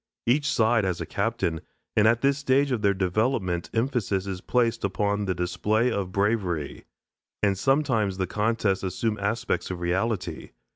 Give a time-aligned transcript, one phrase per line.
[0.25, 1.61] Each side has a captain,
[1.95, 6.85] and at this stage of their development emphasis is placed upon the display of bravery.
[7.43, 10.53] And sometimes the contests assume aspects of reality.